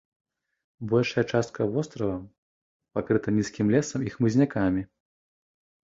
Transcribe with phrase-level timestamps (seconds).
[0.93, 2.17] Большая частка вострава
[2.95, 4.81] пакрыта нізкім лесам і хмызнякамі.